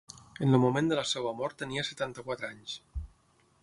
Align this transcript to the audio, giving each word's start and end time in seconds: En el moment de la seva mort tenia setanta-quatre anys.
En 0.45 0.57
el 0.57 0.61
moment 0.63 0.89
de 0.91 0.97
la 1.01 1.03
seva 1.11 1.35
mort 1.43 1.59
tenia 1.63 1.87
setanta-quatre 1.91 2.51
anys. 2.53 2.79